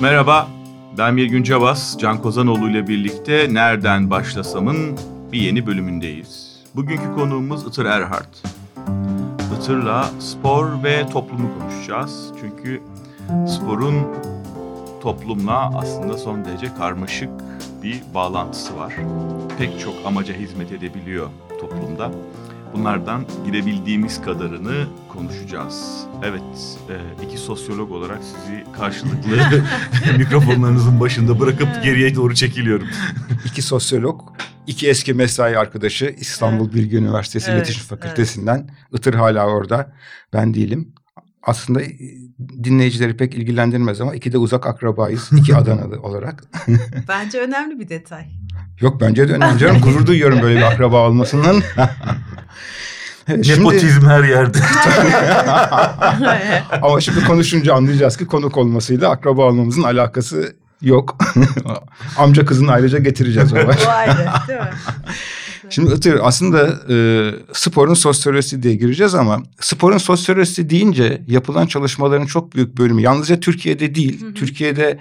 [0.00, 0.48] Merhaba,
[0.98, 4.98] ben Mirgün Cavas, Can Kozanoğlu ile birlikte Nereden Başlasam'ın
[5.32, 6.64] bir yeni bölümündeyiz.
[6.74, 8.34] Bugünkü konuğumuz Itır Erhard.
[9.56, 12.32] Itır'la spor ve toplumu konuşacağız.
[12.40, 12.82] Çünkü
[13.48, 14.06] sporun
[15.02, 17.30] toplumla aslında son derece karmaşık
[17.82, 18.94] bir bağlantısı var.
[19.58, 21.28] Pek çok amaca hizmet edebiliyor
[21.60, 22.10] toplumda.
[22.72, 26.04] Bunlardan girebildiğimiz kadarını konuşacağız.
[26.24, 29.62] Evet, e, iki sosyolog olarak sizi karşılıklı
[30.18, 32.86] mikrofonlarınızın başında bırakıp geriye doğru çekiliyorum.
[33.44, 34.20] İki sosyolog,
[34.66, 36.74] iki eski mesai arkadaşı İstanbul evet.
[36.74, 38.58] Bilgi Üniversitesi evet, İletişim Fakültesinden.
[38.58, 39.00] Evet.
[39.00, 39.92] Itır hala orada,
[40.32, 40.92] ben değilim.
[41.42, 41.98] Aslında e,
[42.64, 46.44] dinleyicileri pek ilgilendirmez ama iki de uzak akrabayız, iki Adanalı olarak.
[47.08, 48.26] Bence önemli bir detay.
[48.80, 49.80] Yok bence de önemli canım.
[49.82, 51.62] Gurur duyuyorum böyle bir akraba olmasının.
[53.28, 53.50] Şimdi...
[53.50, 54.58] Nepotizm her yerde.
[56.82, 61.18] Ama şimdi konuşunca anlayacağız ki konuk olmasıyla akraba olmamızın alakası yok.
[62.18, 64.16] Amca kızını ayrıca getireceğiz o ayrı
[64.48, 64.70] değil mi?
[65.70, 66.96] Şimdi Itır aslında e,
[67.52, 73.94] sporun sosyolojisi diye gireceğiz ama sporun sosyolojisi deyince yapılan çalışmaların çok büyük bölümü yalnızca Türkiye'de
[73.94, 74.22] değil.
[74.22, 74.34] Hı hı.
[74.34, 74.98] Türkiye'de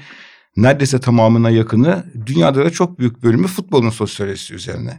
[0.58, 4.98] neredeyse tamamına yakını dünyada da çok büyük bölümü futbolun sosyolojisi üzerine.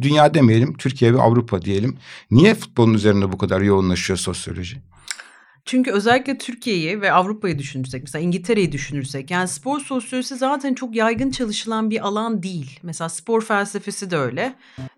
[0.00, 1.96] Dünya demeyelim, Türkiye ve Avrupa diyelim.
[2.30, 4.76] Niye futbolun üzerine bu kadar yoğunlaşıyor sosyoloji?
[5.68, 11.30] Çünkü özellikle Türkiye'yi ve Avrupa'yı düşünürsek, mesela İngiltere'yi düşünürsek, yani spor sosyolojisi zaten çok yaygın
[11.30, 12.80] çalışılan bir alan değil.
[12.82, 14.54] Mesela spor felsefesi de öyle.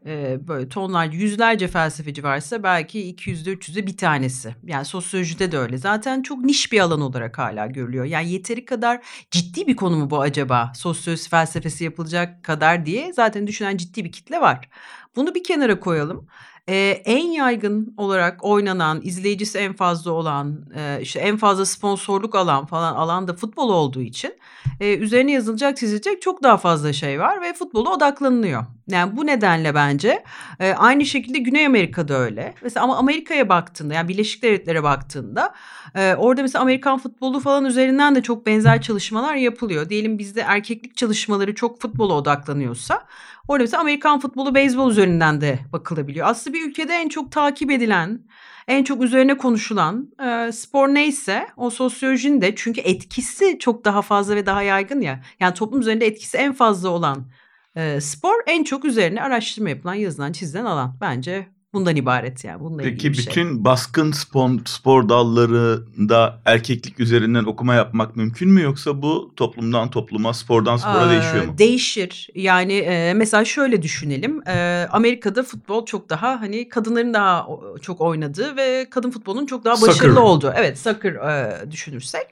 [0.06, 4.54] Ee, böyle tonlarca, yüzlerce felsefeci varsa belki 200'de 300'de bir tanesi.
[4.64, 5.78] Yani sosyolojide de öyle.
[5.78, 8.04] Zaten çok niş bir alan olarak hala görülüyor.
[8.04, 10.72] Yani yeteri kadar ciddi bir konu mu bu acaba?
[10.76, 14.68] Sosyoloji felsefesi yapılacak kadar diye zaten düşünen ciddi bir kitle var.
[15.16, 16.26] Bunu bir kenara koyalım.
[16.68, 22.66] Ee, en yaygın olarak oynanan, izleyicisi en fazla olan, e, işte en fazla sponsorluk alan
[22.66, 24.34] falan alanda futbol olduğu için
[24.80, 28.64] e, üzerine yazılacak, çizilecek çok daha fazla şey var ve futbola odaklanılıyor.
[28.88, 30.24] Yani bu nedenle bence
[30.60, 32.54] e, aynı şekilde Güney Amerika'da öyle.
[32.62, 35.54] Mesela ama Amerika'ya baktığında, yani Birleşik Devletlere baktığında
[35.94, 39.88] e, orada mesela Amerikan futbolu falan üzerinden de çok benzer çalışmalar yapılıyor.
[39.88, 43.06] Diyelim bizde erkeklik çalışmaları çok futbola odaklanıyorsa
[43.50, 46.26] Orada mesela Amerikan futbolu beyzbol üzerinden de bakılabiliyor.
[46.26, 48.26] Aslında bir ülkede en çok takip edilen,
[48.68, 54.36] en çok üzerine konuşulan e, spor neyse o sosyolojinin de çünkü etkisi çok daha fazla
[54.36, 55.22] ve daha yaygın ya.
[55.40, 57.32] Yani toplum üzerinde etkisi en fazla olan
[57.76, 60.96] e, spor en çok üzerine araştırma yapılan, yazılan, çizilen alan.
[61.00, 62.60] Bence bundan ibaret yani.
[62.60, 63.26] Bununla Peki bir şey.
[63.26, 70.34] bütün baskın spor, spor dallarında erkeklik üzerinden okuma yapmak mümkün mü yoksa bu toplumdan topluma,
[70.34, 71.58] spordan spora ee, değişiyor mu?
[71.58, 72.28] Değişir.
[72.34, 74.48] Yani e, mesela şöyle düşünelim.
[74.48, 77.46] E, Amerika'da futbol çok daha hani kadınların daha
[77.82, 80.22] çok oynadığı ve kadın futbolun çok daha başarılı soccer.
[80.22, 80.52] olduğu.
[80.56, 82.26] Evet, soccer e, düşünürsek.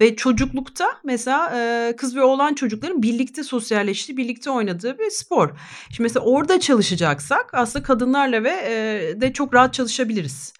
[0.00, 5.50] Ve çocuklukta mesela e, kız ve oğlan çocukların birlikte sosyalleştiği, birlikte oynadığı bir spor.
[5.90, 8.81] Şimdi mesela orada çalışacaksak aslında kadınlarla ve e,
[9.20, 10.52] de çok rahat çalışabiliriz.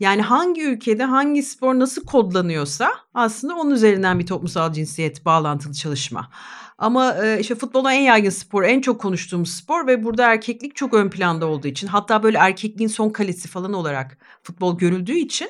[0.00, 6.30] Yani hangi ülkede hangi spor nasıl kodlanıyorsa aslında onun üzerinden bir toplumsal cinsiyet bağlantılı çalışma.
[6.78, 11.10] Ama işte futbolun en yaygın spor, en çok konuştuğumuz spor ve burada erkeklik çok ön
[11.10, 15.48] planda olduğu için hatta böyle erkekliğin son kalesi falan olarak futbol görüldüğü için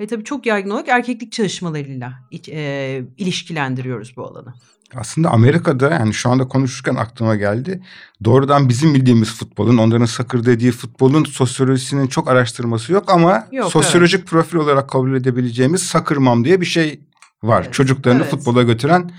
[0.00, 2.12] ve tabii çok yaygın olarak erkeklik çalışmalarıyla
[2.48, 4.54] e, ilişkilendiriyoruz bu alanı.
[4.94, 7.82] Aslında Amerika'da yani şu anda konuşurken aklıma geldi.
[8.24, 14.20] Doğrudan bizim bildiğimiz futbolun, onların sakır dediği futbolun sosyolojisinin çok araştırması yok ama yok, sosyolojik
[14.20, 14.28] evet.
[14.28, 17.00] profil olarak kabul edebileceğimiz sakırmam diye bir şey
[17.42, 17.62] var.
[17.62, 18.30] Evet, Çocuklarını evet.
[18.30, 19.10] futbola götüren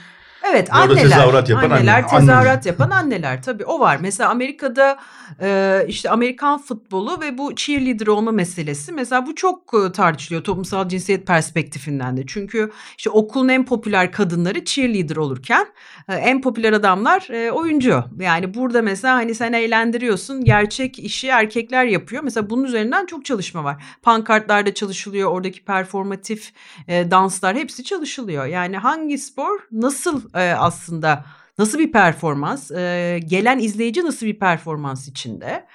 [0.43, 1.01] Evet Orada anneler.
[1.01, 2.03] tezahürat yapan anneler.
[2.03, 2.19] Anne.
[2.19, 3.97] tezahürat yapan anneler tabii o var.
[4.01, 4.97] Mesela Amerika'da
[5.41, 10.89] e, işte Amerikan futbolu ve bu cheerleader olma meselesi mesela bu çok e, tartışılıyor toplumsal
[10.89, 12.23] cinsiyet perspektifinden de.
[12.27, 15.65] Çünkü işte okulun en popüler kadınları cheerleader olurken
[16.09, 18.03] e, en popüler adamlar e, oyuncu.
[18.19, 22.23] Yani burada mesela hani sen eğlendiriyorsun gerçek işi erkekler yapıyor.
[22.23, 23.83] Mesela bunun üzerinden çok çalışma var.
[24.01, 26.51] Pankartlarda çalışılıyor oradaki performatif
[26.87, 28.45] e, danslar hepsi çalışılıyor.
[28.45, 31.25] Yani hangi spor nasıl e, aslında
[31.57, 35.65] nasıl bir performans, e, gelen izleyici nasıl bir performans içinde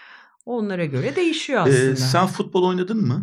[0.46, 1.92] onlara göre değişiyor aslında.
[1.92, 3.22] Ee, sen futbol oynadın mı?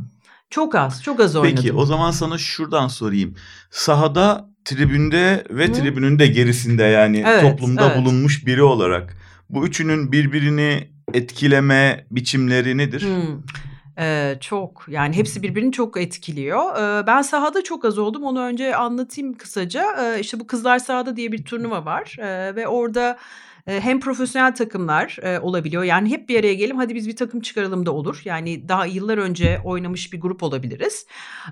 [0.49, 1.55] Çok az, çok az oynadım.
[1.55, 3.35] Peki o zaman sana şuradan sorayım.
[3.71, 5.73] Sahada, tribünde ve Hı?
[5.73, 7.97] tribünün de gerisinde yani evet, toplumda evet.
[7.97, 9.17] bulunmuş biri olarak
[9.49, 13.01] bu üçünün birbirini etkileme biçimleri nedir?
[13.01, 13.41] Hmm.
[13.99, 16.75] Ee, çok yani hepsi birbirini çok etkiliyor.
[16.75, 18.23] Ee, ben sahada çok az oldum.
[18.23, 19.85] Onu önce anlatayım kısaca.
[20.01, 23.17] Ee, işte bu Kızlar Sahada diye bir turnuva var ee, ve orada
[23.69, 25.83] hem profesyonel takımlar e, olabiliyor.
[25.83, 28.21] Yani hep bir araya gelip hadi biz bir takım çıkaralım da olur.
[28.25, 31.05] Yani daha yıllar önce oynamış bir grup olabiliriz.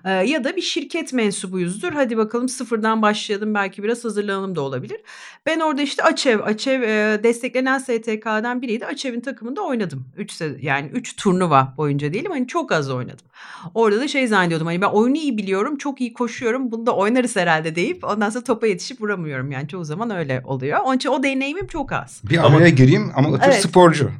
[0.05, 1.93] E, ya da bir şirket mensubuyuzdur.
[1.93, 5.01] Hadi bakalım sıfırdan başlayalım belki biraz hazırlanalım da olabilir.
[5.45, 8.85] Ben orada işte Açev, Açev e, desteklenen STK'dan biriydi.
[8.85, 10.05] Açev'in takımında oynadım.
[10.17, 12.31] Üç, yani üç turnuva boyunca değilim.
[12.31, 13.25] Hani çok az oynadım.
[13.73, 16.71] Orada da şey zannediyordum hani ben oyunu iyi biliyorum, çok iyi koşuyorum.
[16.71, 19.51] Bunu da oynarız herhalde deyip ondan sonra topa yetişip vuramıyorum.
[19.51, 20.79] Yani çoğu zaman öyle oluyor.
[20.79, 22.06] Onun için o deneyimim çok az.
[22.23, 23.61] Bir araya ama, gireyim ama Itır evet.
[23.61, 24.11] sporcu.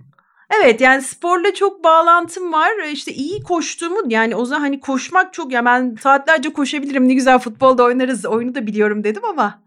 [0.62, 2.72] Evet yani sporla çok bağlantım var.
[2.92, 7.40] İşte iyi koştuğumu yani o zaman hani koşmak çok ya ben saatlerce koşabilirim ne güzel
[7.40, 9.62] futbolda oynarız oyunu da biliyorum dedim ama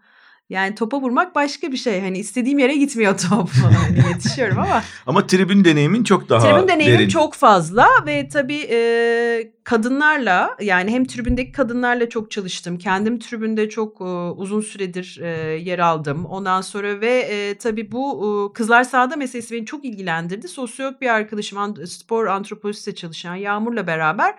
[0.50, 2.00] yani topa vurmak başka bir şey.
[2.00, 3.50] Hani istediğim yere gitmiyor top.
[3.50, 4.82] hani yetişiyorum ama.
[5.06, 7.08] ama tribün deneyimin çok daha Tribün deneyimim derin.
[7.08, 12.78] çok fazla ve tabii e, kadınlarla yani hem tribündeki kadınlarla çok çalıştım.
[12.78, 14.04] Kendim tribünde çok e,
[14.36, 15.28] uzun süredir e,
[15.58, 16.24] yer aldım.
[16.24, 20.48] Ondan sonra ve e, tabii bu e, kızlar sahada meselesi beni çok ilgilendirdi.
[20.48, 24.34] Sosyolog bir arkadaşım spor antropolojisi çalışan Yağmur'la beraber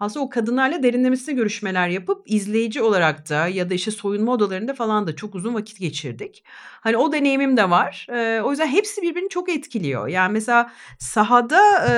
[0.00, 5.06] aslında o kadınlarla derinlemesine görüşmeler yapıp izleyici olarak da ya da işte soyunma odalarında falan
[5.06, 6.44] da çok uzun vakit geçirdik.
[6.80, 8.06] Hani o deneyimim de var.
[8.10, 10.08] E, o yüzden hepsi birbirini çok etkiliyor.
[10.08, 11.94] Yani mesela sahada e,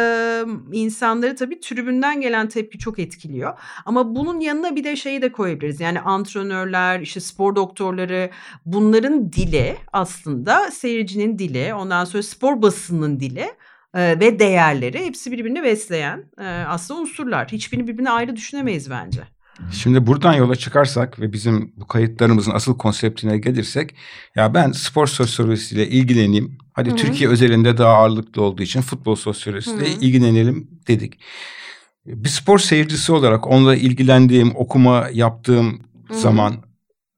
[0.72, 3.58] insanları tabii tribünden gelen tepki çok etkiliyor.
[3.86, 5.80] Ama bunun yanına bir de şeyi de koyabiliriz.
[5.80, 8.30] Yani antrenörler, işte spor doktorları
[8.66, 13.46] bunların dili aslında seyircinin dili, ondan sonra spor basının dili
[13.94, 17.48] e, ve değerleri hepsi birbirini besleyen e, aslında unsurlar.
[17.48, 19.22] Hiçbirini birbirine ayrı düşünemeyiz bence.
[19.72, 23.94] Şimdi buradan yola çıkarsak ve bizim bu kayıtlarımızın asıl konseptine gelirsek
[24.36, 26.58] ya ben spor sosyolojisiyle ilgileneyim.
[26.72, 26.96] Hadi Hı-hı.
[26.96, 30.00] Türkiye özelinde daha ağırlıklı olduğu için futbol sosyolojisiyle Hı-hı.
[30.00, 31.20] ilgilenelim dedik.
[32.06, 36.18] Bir spor seyircisi olarak onunla ilgilendiğim, okuma yaptığım Hı-hı.
[36.18, 36.54] zaman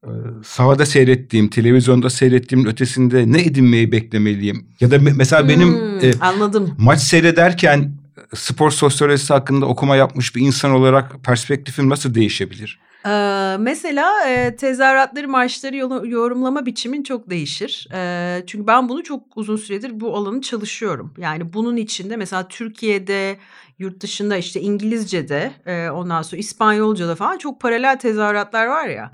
[0.03, 0.09] e,
[0.43, 4.67] sahada seyrettiğim, televizyonda seyrettiğim ötesinde ne edinmeyi beklemeliyim?
[4.79, 6.75] Ya da mesela benim hmm, e, anladım.
[6.77, 7.91] maç seyrederken
[8.35, 12.79] spor sosyolojisi hakkında okuma yapmış bir insan olarak perspektifim nasıl değişebilir?
[13.05, 15.75] Ee, mesela e, tezahüratları, marşları
[16.07, 17.87] yorumlama biçimin çok değişir.
[17.93, 21.13] E, çünkü ben bunu çok uzun süredir bu alanı çalışıyorum.
[21.17, 23.37] Yani bunun içinde mesela Türkiye'de,
[23.81, 29.11] yurt dışında işte İngilizce'de, e, ondan sonra İspanyolca'da falan çok paralel tezahüratlar var ya.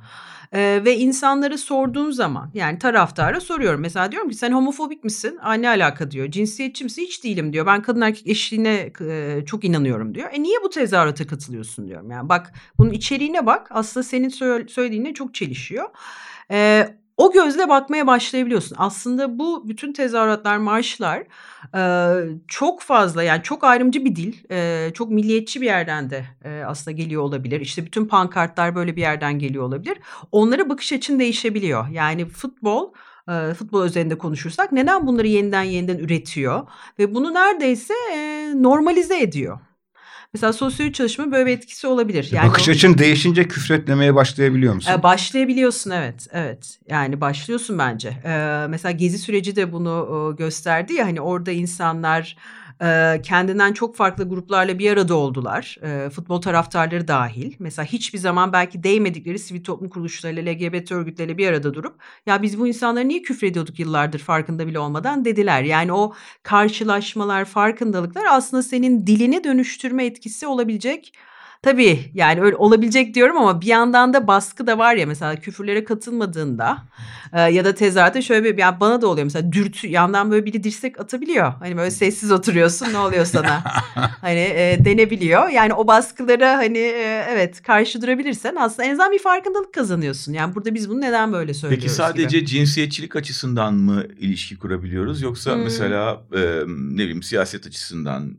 [0.54, 3.82] Ee, ve insanlara sorduğun zaman yani taraftara soruyorum.
[3.82, 5.38] Mesela diyorum ki sen homofobik misin?
[5.42, 6.32] Aa, ne alaka diyor.
[6.32, 7.02] Cinsiyetçi misin?
[7.02, 7.66] Hiç değilim diyor.
[7.66, 10.30] Ben kadın erkek eşliğine e, çok inanıyorum diyor.
[10.34, 12.12] E niye bu tezahürata katılıyorsun diyorum.
[12.12, 13.68] Yani bak bunun içeriğine bak.
[13.70, 14.30] Aslında senin
[14.68, 15.86] söylediğine çok çelişiyor.
[16.52, 16.88] E,
[17.18, 18.76] o gözle bakmaya başlayabiliyorsun.
[18.80, 21.24] Aslında bu bütün tezahüratlar, marşlar
[21.76, 21.82] e,
[22.48, 26.98] çok fazla yani çok ayrımcı bir dil, e, çok milliyetçi bir yerden de e, aslında
[26.98, 27.62] geliyor olabilir.
[27.62, 29.98] İşte bütün pankartlar böyle bir yerden geliyor olabilir.
[30.32, 31.88] Onlara bakış açın değişebiliyor.
[31.88, 32.94] Yani futbol
[33.30, 36.68] e, futbol üzerinde konuşursak neden bunları yeniden yeniden üretiyor
[37.00, 37.94] ve bunu neredeyse
[38.56, 39.60] normalize ediyor.
[40.34, 42.30] Mesela sosyoloji çalışma böyle bir etkisi olabilir.
[42.32, 44.92] Yani Bakış o, açın değişince küfretlemeye başlayabiliyor musun?
[44.92, 46.28] E, başlayabiliyorsun evet.
[46.32, 46.80] Evet.
[46.90, 48.10] Yani başlıyorsun bence.
[48.10, 52.38] E, mesela gezi süreci de bunu e, gösterdi ya hani orada insanlar
[52.84, 55.78] e, kendinden çok farklı gruplarla bir arada oldular.
[55.84, 57.56] E, futbol taraftarları dahil.
[57.60, 61.96] Mesela hiçbir zaman belki değmedikleri sivil toplum kuruluşlarıyla, LGBT örgütleriyle bir arada durup
[62.26, 65.64] ya biz bu insanlara niye küfrediyorduk yıllardır farkında bile olmadan dediler.
[65.64, 66.14] Yani o
[66.44, 71.14] karşılaşmalar, farkındalıklar aslında senin dilini dönüştürme etkisi olabilecek
[71.62, 75.84] Tabii yani öyle olabilecek diyorum ama bir yandan da baskı da var ya mesela küfürlere
[75.84, 76.78] katılmadığında
[77.34, 80.64] e, ya da tezahürate şöyle bir yani bana da oluyor mesela dürtü yandan böyle biri
[80.64, 81.54] dirsek atabiliyor.
[81.60, 83.64] Hani böyle sessiz oturuyorsun ne oluyor sana?
[84.22, 85.50] hani e, denebiliyor.
[85.50, 90.34] Yani o baskılara hani e, evet karşı durabilirsen aslında en azından bir farkındalık kazanıyorsun.
[90.34, 92.48] Yani burada biz bunu neden böyle söylüyoruz Peki sadece gibi.
[92.48, 95.64] cinsiyetçilik açısından mı ilişki kurabiliyoruz yoksa hmm.
[95.64, 98.38] mesela e, ne bileyim siyaset açısından,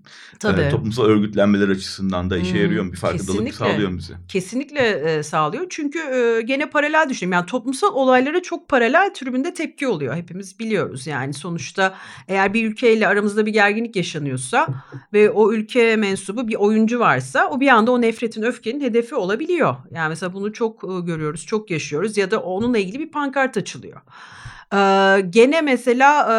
[0.66, 2.60] E, toplumsal örgütlenmeler açısından da işe hmm.
[2.60, 3.72] yarıyor mu bir farkındalık Kesinlikle.
[3.72, 4.14] sağlıyor bize?
[4.28, 5.66] Kesinlikle e, sağlıyor.
[5.70, 7.38] Çünkü e, gene paralel düşünüyorum.
[7.40, 10.16] Yani toplumsal olaylara çok paralel tribünde tepki oluyor.
[10.16, 11.94] Hepimiz biliyoruz yani sonuçta
[12.28, 14.66] eğer bir ülkeyle aramızda bir gerginlik yaşanıyorsa
[15.12, 19.76] ve o ülke mensubu bir oyuncu varsa o bir anda o nefretin, öfkenin hedefi olabiliyor.
[19.90, 24.00] Yani mesela bunu çok e, görüyoruz, çok yaşıyoruz ya da onunla ilgili bir pankart açılıyor.
[24.74, 26.36] Ee, gene mesela e,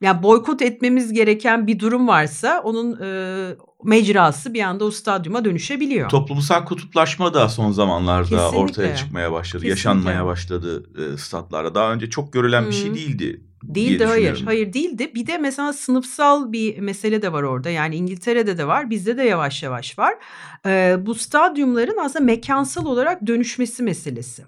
[0.00, 6.08] yani boykot etmemiz gereken bir durum varsa onun e, mecrası bir anda o stadyuma dönüşebiliyor.
[6.08, 8.58] Toplumsal kutuplaşma da son zamanlarda Kesinlikle.
[8.58, 9.62] ortaya çıkmaya başladı.
[9.62, 9.68] Kesinlikle.
[9.68, 11.74] Yaşanmaya başladı e, statlarda.
[11.74, 12.70] Daha önce çok görülen hmm.
[12.70, 13.40] bir şey değildi.
[13.62, 14.42] Değildi hayır.
[14.44, 15.12] Hayır değildi.
[15.14, 17.70] Bir de mesela sınıfsal bir mesele de var orada.
[17.70, 18.90] Yani İngiltere'de de var.
[18.90, 20.14] Bizde de yavaş yavaş var.
[20.66, 24.44] Ee, bu stadyumların aslında mekansal olarak dönüşmesi meselesi.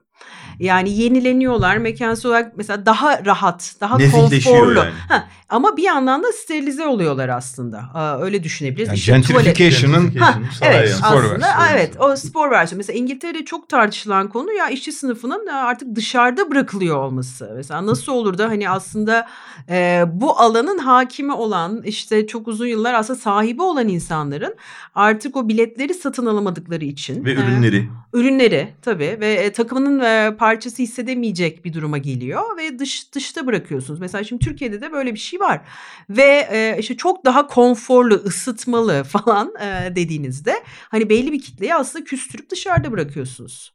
[0.58, 4.78] Yani yenileniyorlar mekansal olarak mesela daha rahat, daha konforlu.
[4.78, 4.90] Yani.
[5.08, 7.78] Ha, ama bir yandan da sterilize oluyorlar aslında.
[7.78, 8.88] Aa, öyle düşünebiliriz.
[8.88, 10.12] Yani işte gentrification'ın
[10.62, 12.78] evet aslında evet o spor versiyonu.
[12.78, 17.52] Mesela İngiltere'de çok tartışılan konu ya işçi sınıfının artık dışarıda bırakılıyor olması.
[17.56, 19.26] Mesela nasıl olur da hani aslında
[19.68, 24.54] e, bu alanın hakimi olan işte çok uzun yıllar aslında sahibi olan insanların
[24.94, 27.24] artık o biletleri satın alamadıkları için.
[27.24, 27.76] Ve ürünleri.
[27.76, 33.46] E, ürünleri tabii ve e, takımının e, parçası hissedemeyecek bir duruma geliyor ve dış dışta
[33.46, 34.00] bırakıyorsunuz.
[34.00, 35.60] Mesela şimdi Türkiye'de de böyle bir şey var
[36.10, 42.04] ve e, işte çok daha konforlu, ısıtmalı falan e, dediğinizde hani belli bir kitleyi aslında
[42.04, 43.72] küstürüp dışarıda bırakıyorsunuz.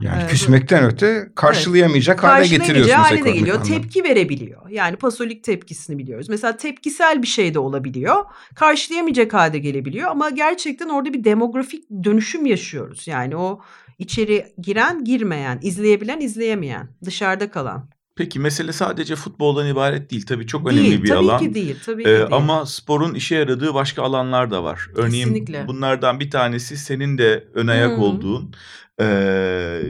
[0.00, 2.32] Yani ee, küsmekten öte karşılayamayacak evet.
[2.32, 3.56] hale getiriyorsunuz hale de geliyor.
[3.56, 3.80] Anlamda.
[3.80, 4.68] Tepki verebiliyor.
[4.70, 6.28] Yani pasolik tepkisini biliyoruz.
[6.28, 8.24] Mesela tepkisel bir şey de olabiliyor.
[8.54, 13.06] Karşılayamayacak halde gelebiliyor ama gerçekten orada bir demografik dönüşüm yaşıyoruz.
[13.06, 13.60] Yani o
[13.98, 17.90] içeri giren girmeyen, izleyebilen izleyemeyen, dışarıda kalan.
[18.16, 20.26] Peki mesele sadece futboldan ibaret değil.
[20.26, 21.38] Tabii çok değil, önemli bir tabii alan.
[21.38, 21.76] Tabii ki değil.
[21.86, 22.28] Tabii ki ee, değil.
[22.32, 24.88] Ama sporun işe yaradığı başka alanlar da var.
[24.94, 25.68] Örneğin Kesinlikle.
[25.68, 28.02] bunlardan bir tanesi senin de ön ayak hmm.
[28.02, 28.54] olduğun
[28.98, 29.04] e,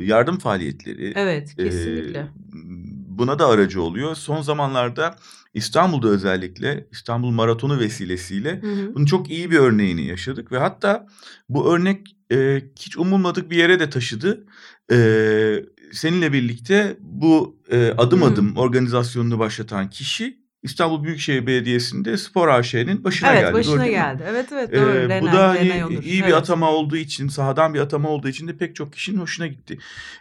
[0.02, 1.12] yardım faaliyetleri.
[1.16, 2.18] Evet kesinlikle.
[2.18, 2.26] E,
[3.08, 4.14] buna da aracı oluyor.
[4.14, 5.16] Son zamanlarda
[5.54, 8.94] İstanbul'da özellikle İstanbul Maratonu vesilesiyle hı hı.
[8.94, 11.06] bunun çok iyi bir örneğini yaşadık ve hatta
[11.48, 14.47] bu örnek e, hiç umulmadık bir yere de taşıdı.
[14.92, 14.97] E,
[15.92, 18.26] seninle birlikte bu e, adım hı.
[18.26, 23.50] adım organizasyonunu başlatan kişi İstanbul Büyükşehir Belediyesi'nde Spor AŞ'nin başına evet, geldi.
[23.54, 24.22] Evet başına geldi.
[24.28, 24.90] Evet evet doğru.
[24.90, 26.34] Ee, Renay, bu da Renay iyi, iyi bir evet.
[26.34, 29.78] atama olduğu için, sahadan bir atama olduğu için de pek çok kişinin hoşuna gitti.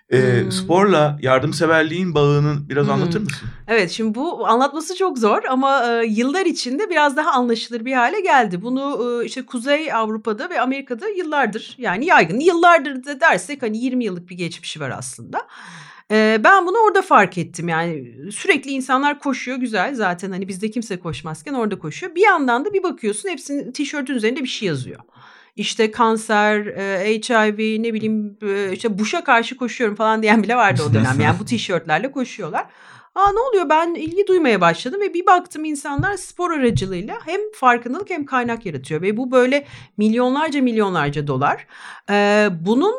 [0.09, 0.51] Ee, hmm.
[0.51, 2.93] Sporla yardımseverliğin bağını biraz hmm.
[2.93, 3.49] anlatır mısın?
[3.67, 8.21] Evet şimdi bu anlatması çok zor ama e, yıllar içinde biraz daha anlaşılır bir hale
[8.21, 8.61] geldi.
[8.61, 14.03] Bunu e, işte Kuzey Avrupa'da ve Amerika'da yıllardır yani yaygın yıllardır da dersek hani 20
[14.03, 15.41] yıllık bir geçmişi var aslında.
[16.11, 17.67] Eee, ben bunu orada fark ettim.
[17.69, 22.15] Yani sürekli insanlar koşuyor güzel zaten hani bizde kimse koşmazken orada koşuyor.
[22.15, 24.99] Bir yandan da bir bakıyorsun hepsinin tişörtün üzerinde bir şey yazıyor.
[25.55, 30.81] İşte kanser, eee, HIV ne bileyim, eee, işte Bush'a karşı koşuyorum falan diyen bile vardı
[30.89, 31.19] o dönem.
[31.19, 32.65] Yani bu tişörtlerle koşuyorlar.
[33.15, 33.69] A, ne oluyor?
[33.69, 39.01] Ben ilgi duymaya başladım ve bir baktım insanlar spor aracılığıyla hem farkındalık hem kaynak yaratıyor
[39.01, 39.65] ve bu böyle
[39.97, 41.67] milyonlarca milyonlarca dolar.
[42.09, 42.95] Eee, bunun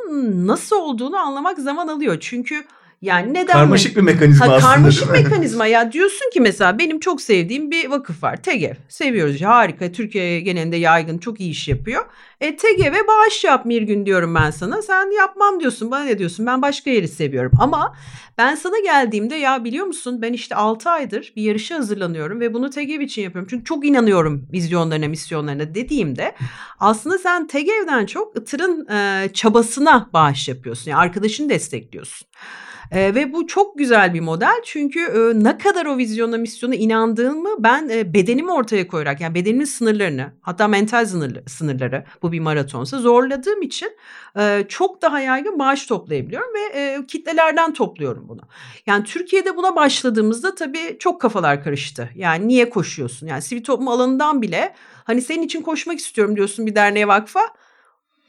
[0.46, 2.16] nasıl olduğunu anlamak zaman alıyor.
[2.20, 2.64] Çünkü
[3.02, 4.00] yani neden karmaşık mi?
[4.00, 4.72] bir mekanizma ha, aslında.
[4.72, 8.36] Karmaşık mekanizma ya diyorsun ki mesela benim çok sevdiğim bir vakıf var.
[8.36, 8.74] TEGEV.
[8.88, 9.42] Seviyoruz.
[9.42, 9.92] Harika.
[9.92, 12.04] Türkiye genelinde yaygın çok iyi iş yapıyor.
[12.40, 14.82] E TEGEV'e bağış yap Mirgün diyorum ben sana.
[14.82, 15.90] Sen yapmam diyorsun.
[15.90, 16.46] Bana ne diyorsun?
[16.46, 17.52] Ben başka yeri seviyorum.
[17.60, 17.96] Ama
[18.38, 22.70] ben sana geldiğimde ya biliyor musun ben işte 6 aydır bir yarışa hazırlanıyorum ve bunu
[22.70, 23.48] TEGEV için yapıyorum.
[23.50, 26.34] Çünkü çok inanıyorum vizyonlarına, misyonlarına dediğimde
[26.78, 30.90] aslında sen TEGEV'den çok Itır'ın e, çabasına bağış yapıyorsun.
[30.90, 32.28] Yani arkadaşını destekliyorsun.
[32.90, 37.48] E, ve bu çok güzel bir model çünkü e, ne kadar o vizyona misyona inandığımı
[37.58, 42.98] ben e, bedenimi ortaya koyarak yani bedenimin sınırlarını hatta mental sınırları, sınırları bu bir maratonsa
[42.98, 43.96] zorladığım için
[44.38, 48.40] e, çok daha yaygın bağış toplayabiliyorum ve e, kitlelerden topluyorum bunu.
[48.86, 52.10] Yani Türkiye'de buna başladığımızda tabii çok kafalar karıştı.
[52.14, 53.26] Yani niye koşuyorsun?
[53.26, 54.74] Yani sivil toplum alanından bile
[55.04, 57.40] hani senin için koşmak istiyorum diyorsun bir derneğe vakfa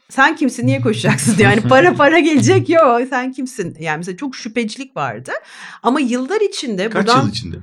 [0.08, 3.76] sen kimsin niye koşacaksın yani para para gelecek yok sen kimsin?
[3.80, 5.30] Yani mesela çok şüphecilik vardı.
[5.82, 7.56] Ama yıllar içinde kaç buradan, yıl içinde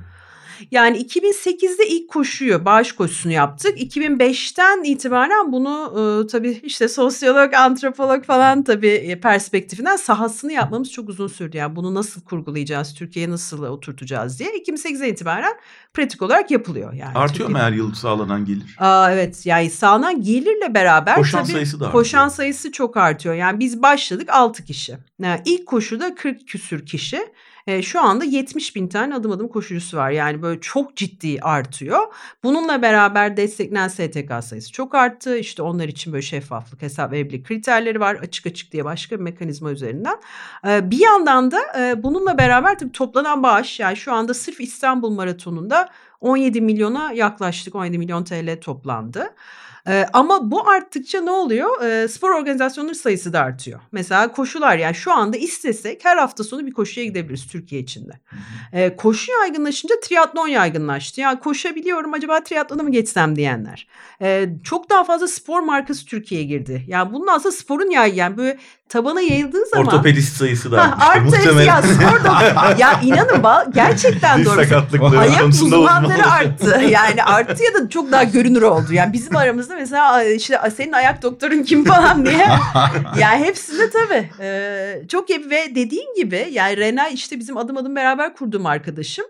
[0.70, 3.78] yani 2008'de ilk koşuyu, bağış koşusunu yaptık.
[3.78, 11.08] 2005'ten itibaren bunu e, tabii işte sosyolog, antropolog falan tabii e, perspektifinden sahasını yapmamız çok
[11.08, 11.56] uzun sürdü.
[11.56, 15.54] Yani bunu nasıl kurgulayacağız, Türkiye'ye nasıl oturtacağız diye 2008'den itibaren
[15.94, 16.92] pratik olarak yapılıyor.
[16.92, 18.76] Yani Artıyor mu her yıl sağlanan gelir?
[18.78, 22.02] Aa, evet yani sağlanan gelirle beraber koşan tabii, sayısı da artıyor.
[22.02, 23.34] Koşan sayısı çok artıyor.
[23.34, 24.96] Yani biz başladık 6 kişi.
[25.22, 27.18] Yani ilk koşuda 40 küsür kişi.
[27.66, 30.10] E, şu anda 70 bin tane adım adım koşucusu var.
[30.10, 32.00] Yani böyle çok ciddi artıyor.
[32.42, 35.38] Bununla beraber desteklenen STK sayısı çok arttı.
[35.38, 38.14] İşte onlar için böyle şeffaflık, hesap verebilirlik kriterleri var.
[38.14, 40.16] Açık açık diye başka bir mekanizma üzerinden.
[40.64, 41.58] Bir yandan da
[42.02, 45.88] bununla beraber tabii toplanan bağış yani şu anda sırf İstanbul Maratonu'nda
[46.20, 47.74] 17 milyona yaklaştık.
[47.74, 49.34] 17 milyon TL toplandı.
[49.88, 51.82] Ee, ama bu arttıkça ne oluyor?
[51.82, 53.80] Ee, spor organizasyonları sayısı da artıyor.
[53.92, 58.12] Mesela koşular yani şu anda istesek her hafta sonu bir koşuya gidebiliriz Türkiye içinde.
[58.72, 61.20] Ee, koşu yaygınlaşınca triatlon yaygınlaştı.
[61.20, 63.88] Ya koşabiliyorum acaba triatlona mı geçsem diyenler.
[64.22, 66.84] Ee, çok daha fazla spor markası Türkiye'ye girdi.
[66.88, 69.86] Yani bunun aslında sporun yaygın yani böyle tabana yayıldığı zaman.
[69.86, 71.66] Ortopedist sayısı da artmıştır muhtemelen.
[71.66, 75.18] Ya, spor ya inanın gerçekten doğru.
[75.18, 76.80] Ayak uzmanları arttı.
[76.90, 78.92] Yani arttı ya da çok daha görünür oldu.
[78.92, 82.46] Yani bizim aramızda mesela işte senin ayak doktorun kim falan diye.
[83.20, 84.30] yani hepsinde tabii.
[84.40, 89.24] Ee, çok iyi ve dediğin gibi yani Rena işte bizim adım adım beraber kurduğum arkadaşım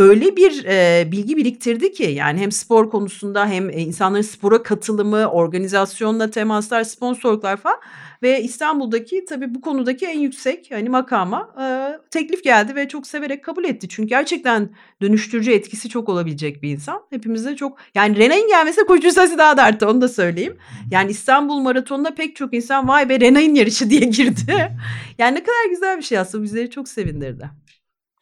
[0.00, 6.30] öyle bir e, bilgi biriktirdi ki yani hem spor konusunda hem insanların spora katılımı, organizasyonla
[6.30, 7.76] temaslar, sponsorluklar falan
[8.22, 11.64] ve İstanbul'daki tabii bu konudaki en yüksek hani makama e,
[12.10, 13.88] teklif geldi ve çok severek kabul etti.
[13.88, 14.70] Çünkü gerçekten
[15.02, 17.02] dönüştürücü etkisi çok olabilecek bir insan.
[17.10, 20.56] Hepimizde çok yani Renay'ın gelmesi koşu sayısı daha da arttı onu da söyleyeyim.
[20.90, 24.76] Yani İstanbul Maratonu'nda pek çok insan vay be Renay'ın yarışı diye girdi.
[25.18, 27.50] yani ne kadar güzel bir şey aslında bizleri çok sevindirdi.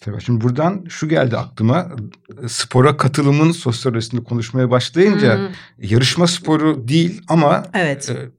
[0.02, 1.88] Tabii şimdi buradan şu geldi aklıma.
[2.46, 5.54] Spora katılımın sosyolojisini konuşmaya başlayınca hmm.
[5.78, 8.10] yarışma sporu değil ama evet.
[8.10, 8.30] e,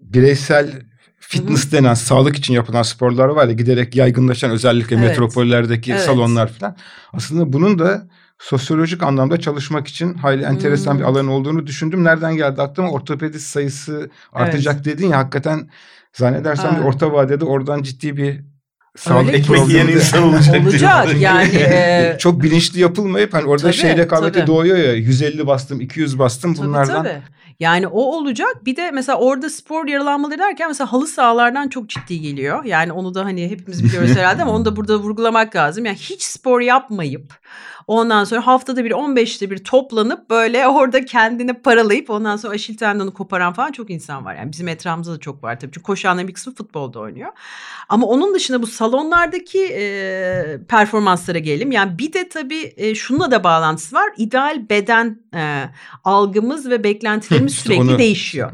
[0.00, 0.82] bireysel
[1.18, 1.72] fitness Hı-hı.
[1.72, 5.08] denen sağlık için yapılan sporlar var ya giderek yaygınlaşan özellikle evet.
[5.08, 6.02] metropollerdeki evet.
[6.02, 6.76] salonlar falan.
[7.12, 11.00] Aslında bunun da sosyolojik anlamda çalışmak için hayli enteresan hmm.
[11.00, 12.04] bir alan olduğunu düşündüm.
[12.04, 12.90] Nereden geldi aklıma?
[12.90, 14.84] Ortopedist sayısı artacak evet.
[14.84, 15.70] dedin ya hakikaten
[16.12, 16.84] zannedersem evet.
[16.84, 18.40] orta vadede oradan ciddi bir
[18.98, 20.66] Sağlık ekmek yiyen insan olacak.
[20.66, 21.48] olacak yani.
[21.58, 22.16] E...
[22.18, 24.46] Çok bilinçli yapılmayıp hani orada tabii, şey rekabeti tabii.
[24.46, 26.94] doğuyor ya 150 bastım 200 bastım bunlardan.
[26.94, 27.22] Tabii, tabii.
[27.60, 28.66] Yani o olacak.
[28.66, 32.64] Bir de mesela orada spor yaralanmaları derken mesela halı sahalardan çok ciddi geliyor.
[32.64, 35.84] Yani onu da hani hepimiz biliyoruz herhalde ama onu da burada vurgulamak lazım.
[35.84, 37.34] Yani hiç spor yapmayıp
[37.88, 43.14] Ondan sonra haftada bir 15'te bir toplanıp böyle orada kendini paralayıp ondan sonra aşil tendonu
[43.14, 44.34] koparan falan çok insan var.
[44.34, 45.72] Yani bizim etrafımızda da çok var tabii.
[45.72, 47.32] Çünkü koşanların bir kısmı futbolda oynuyor.
[47.88, 51.72] Ama onun dışında bu salonlardaki e, performanslara gelelim.
[51.72, 54.10] Yani bir de tabii e, şununla da bağlantısı var.
[54.16, 55.64] İdeal beden e,
[56.04, 57.98] algımız ve beklentilerimiz sürekli onu...
[57.98, 58.52] değişiyor.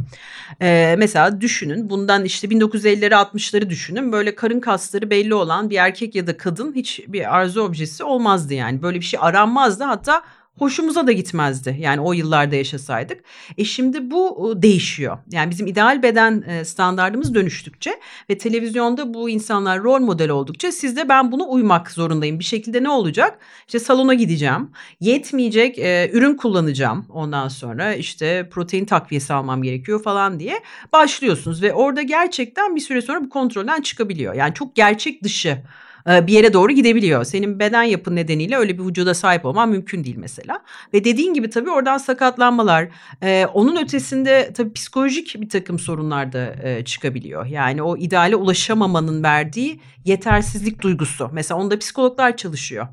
[0.60, 4.12] E, mesela düşünün bundan işte 1950'leri 60'ları düşünün.
[4.12, 8.54] Böyle karın kasları belli olan bir erkek ya da kadın hiç bir arzu objesi olmazdı
[8.54, 8.82] yani.
[8.82, 9.84] Böyle bir şey aranmazdı.
[9.84, 10.22] Hatta
[10.58, 11.76] hoşumuza da gitmezdi.
[11.80, 13.24] Yani o yıllarda yaşasaydık.
[13.58, 15.18] E şimdi bu değişiyor.
[15.30, 18.00] Yani bizim ideal beden e, standartımız dönüştükçe
[18.30, 22.38] ve televizyonda bu insanlar rol model oldukça sizde ben bunu uymak zorundayım.
[22.38, 23.38] Bir şekilde ne olacak?
[23.66, 24.70] İşte salona gideceğim.
[25.00, 27.06] Yetmeyecek e, ürün kullanacağım.
[27.08, 30.62] Ondan sonra işte protein takviyesi almam gerekiyor falan diye
[30.92, 34.34] başlıyorsunuz ve orada gerçekten bir süre sonra bu kontrolden çıkabiliyor.
[34.34, 35.62] Yani çok gerçek dışı e,
[36.06, 37.24] bir yere doğru gidebiliyor.
[37.24, 40.62] Senin beden yapın nedeniyle öyle bir vücuda sahip olman mümkün değil mesela.
[40.94, 42.88] Ve dediğin gibi tabii oradan sakatlanmalar,
[43.22, 47.46] e, onun ötesinde tabii psikolojik bir takım sorunlar da e, çıkabiliyor.
[47.46, 51.30] Yani o ideale ulaşamamanın verdiği yetersizlik duygusu.
[51.32, 52.86] Mesela onda psikologlar çalışıyor.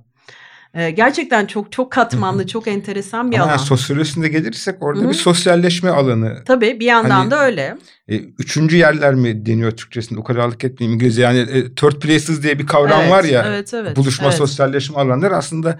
[0.73, 3.51] Ee, gerçekten çok çok katmanlı, çok enteresan bir Ama alan.
[3.51, 5.09] Yani sosyolojisinde gelirsek orada Hı-hı.
[5.09, 6.43] bir sosyalleşme alanı.
[6.45, 7.77] Tabii bir yandan hani, da öyle.
[8.07, 10.19] E, üçüncü yerler mi deniyor Türkçesinde?
[10.19, 11.21] O kadar etmeyeyim İngilizce.
[11.21, 13.45] Yani e, third places diye bir kavram evet, var ya.
[13.47, 13.97] Evet, evet.
[13.97, 14.37] Buluşma, evet.
[14.37, 15.79] sosyalleşme alanları aslında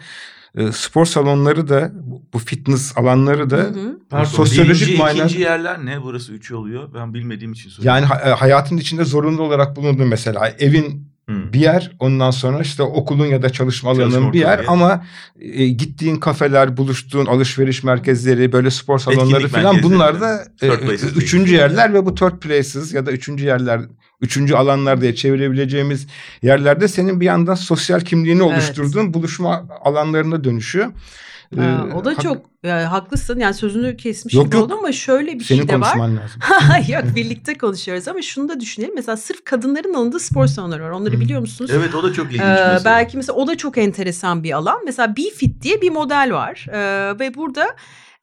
[0.56, 1.91] e, spor salonları da
[2.34, 5.13] bu fitness alanları da hı Pardon, sosyolojik birinci, manada.
[5.13, 6.04] ikinci yerler ne?
[6.04, 6.93] Burası üç oluyor.
[6.93, 8.04] Ben bilmediğim için soruyorum.
[8.10, 11.53] Yani e, hayatın içinde zorunlu olarak bulunduğun mesela evin Hmm.
[11.53, 14.65] Bir yer ondan sonra işte okulun ya da çalışma alanının bir yer yer.
[14.67, 15.05] ama
[15.39, 20.67] e, gittiğin kafeler, buluştuğun alışveriş merkezleri, böyle spor salonları falan bunlar da e,
[21.15, 23.81] üçüncü yerler ve bu third places ya da üçüncü yerler,
[24.21, 26.07] üçüncü alanlar diye çevirebileceğimiz
[26.41, 29.13] yerlerde senin bir yandan sosyal kimliğini oluşturduğun evet.
[29.13, 30.88] buluşma alanlarına dönüşüyor.
[31.55, 34.65] Ha, ee, o da çok yani haklısın yani sözünü kesmiş yok, gibi yok.
[34.65, 35.93] oldum ama şöyle bir Senin şey de var.
[35.93, 36.93] Senin lazım.
[36.93, 38.95] yok birlikte konuşuyoruz ama şunu da düşünelim.
[38.95, 40.89] Mesela sırf kadınların alındığı spor salonları var.
[40.89, 41.71] Onları biliyor musunuz?
[41.73, 42.81] Evet o da çok ilginç ee, mesela.
[42.85, 44.81] Belki mesela o da çok enteresan bir alan.
[44.85, 47.75] Mesela B-Fit diye bir model var ee, ve burada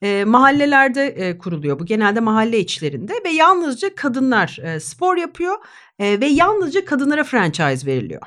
[0.02, 5.56] e, mahallelerde e, kuruluyor bu genelde mahalle içlerinde ve yalnızca kadınlar e, spor yapıyor
[5.98, 8.22] e, ve yalnızca kadınlara franchise veriliyor.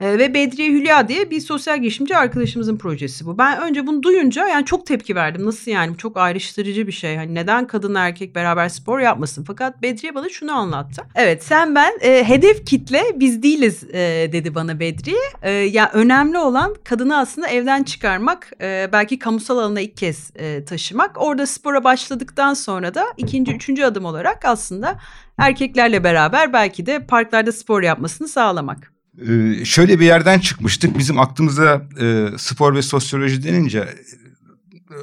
[0.00, 3.38] E, ve Bedriye Hülya diye bir sosyal girişimci arkadaşımızın projesi bu.
[3.38, 5.46] Ben önce bunu duyunca yani çok tepki verdim.
[5.46, 7.16] Nasıl yani çok ayrıştırıcı bir şey.
[7.16, 9.44] Hani neden kadın erkek beraber spor yapmasın?
[9.44, 11.02] Fakat Bedriye bana şunu anlattı.
[11.14, 15.20] Evet sen ben e, hedef kitle biz değiliz e, dedi bana Bedriye.
[15.42, 20.64] E, ya önemli olan kadını aslında evden çıkarmak, e, belki kamusal alana ilk kez e,
[20.64, 21.22] taşımak.
[21.22, 24.98] Orada spora başladıktan sonra da ikinci, üçüncü adım olarak aslında
[25.38, 28.95] erkeklerle beraber belki de parklarda spor yapmasını sağlamak.
[29.22, 30.98] Ee, şöyle bir yerden çıkmıştık.
[30.98, 33.94] Bizim aklımıza e, spor ve sosyoloji denince e,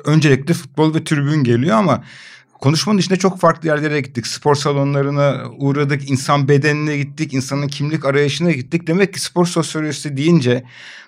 [0.05, 2.03] öncelikle futbol ve tribün geliyor ama
[2.61, 4.27] konuşmanın içinde çok farklı yerlere gittik.
[4.27, 8.87] Spor salonlarına uğradık, insan bedenine gittik, insanın kimlik arayışına gittik.
[8.87, 10.63] Demek ki spor sosyolojisi deyince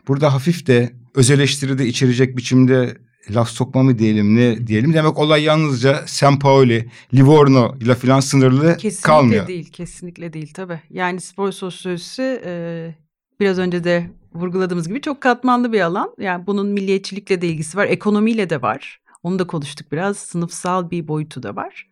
[0.07, 2.97] burada hafif de öz eleştiri de içerecek biçimde
[3.29, 4.93] laf sokma mı diyelim ne diyelim.
[4.93, 9.47] Demek olay yalnızca San Paoli, Livorno ile falan sınırlı kesinlikle kalmıyor.
[9.47, 10.81] Kesinlikle değil, kesinlikle değil tabii.
[10.89, 12.95] Yani spor sosyolojisi e,
[13.39, 16.15] biraz önce de vurguladığımız gibi çok katmanlı bir alan.
[16.19, 19.01] Yani bunun milliyetçilikle de ilgisi var, ekonomiyle de var.
[19.23, 20.17] Onu da konuştuk biraz.
[20.17, 21.87] Sınıfsal bir boyutu da var.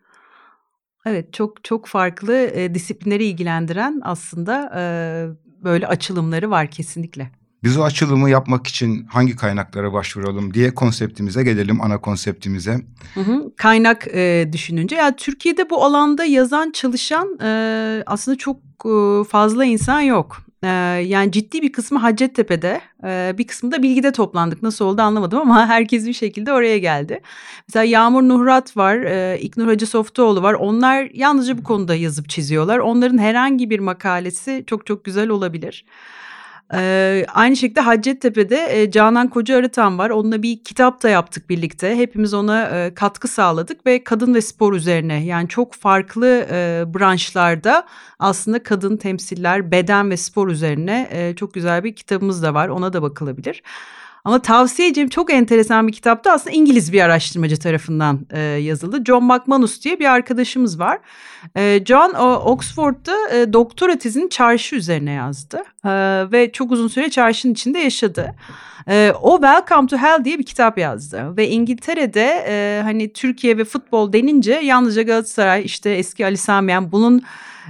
[1.06, 4.82] Evet çok çok farklı e, disiplinleri ilgilendiren aslında e,
[5.64, 7.30] böyle açılımları var kesinlikle.
[7.64, 12.80] Biz o açılımı yapmak için hangi kaynaklara başvuralım diye konseptimize gelelim, ana konseptimize.
[13.14, 13.52] Hı hı.
[13.56, 20.00] Kaynak e, düşününce, yani Türkiye'de bu alanda yazan, çalışan e, aslında çok e, fazla insan
[20.00, 20.42] yok.
[20.62, 20.68] E,
[21.06, 24.62] yani ciddi bir kısmı Hacettepe'de, e, bir kısmı da Bilgi'de toplandık.
[24.62, 27.20] Nasıl oldu anlamadım ama herkes bir şekilde oraya geldi.
[27.68, 30.54] Mesela Yağmur Nuhrat var, e, İknur Hacı Softoğlu var.
[30.54, 32.78] Onlar yalnızca bu konuda yazıp çiziyorlar.
[32.78, 35.84] Onların herhangi bir makalesi çok çok güzel olabilir.
[36.72, 40.10] Ee, aynı şekilde Hacettepe'de e, Canan Koca Arıtan var.
[40.10, 41.96] Onunla bir kitap da yaptık birlikte.
[41.96, 47.86] Hepimiz ona e, katkı sağladık ve kadın ve spor üzerine yani çok farklı e, branşlarda
[48.18, 52.68] aslında kadın temsiller, beden ve spor üzerine e, çok güzel bir kitabımız da var.
[52.68, 53.62] Ona da bakılabilir.
[54.24, 56.32] Ama tavsiye edeceğim çok enteresan bir kitaptı.
[56.32, 59.04] Aslında İngiliz bir araştırmacı tarafından e, yazıldı.
[59.04, 60.98] John McManus diye bir arkadaşımız var.
[61.56, 65.62] E, John o, Oxford'da e, doktora tezini çarşı üzerine yazdı.
[65.84, 65.90] E,
[66.32, 68.34] ve çok uzun süre çarşının içinde yaşadı.
[68.88, 71.36] E, o Welcome to Hell diye bir kitap yazdı.
[71.36, 77.22] Ve İngiltere'de e, hani Türkiye ve futbol denince yalnızca Galatasaray işte eski Ali Samiyen bunun